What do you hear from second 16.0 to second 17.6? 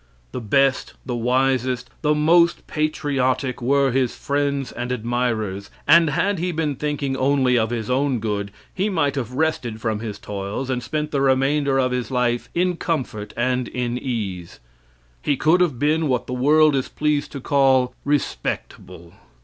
what the world is pleased to